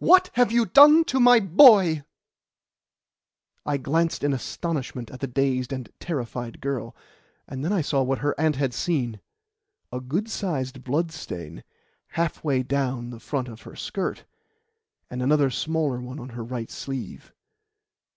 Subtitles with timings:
[0.00, 2.02] "What have you done to my boy?"
[3.64, 6.96] I glanced in astonishment at the dazed and terrified girl,
[7.46, 9.20] and then I saw what her aunt had seen
[9.92, 11.62] a good sized blood stain
[12.18, 14.24] halfway down the front of her skirt,
[15.08, 17.32] and another smaller one on her right sleeve.